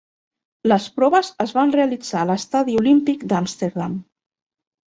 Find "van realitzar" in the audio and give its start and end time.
1.57-2.23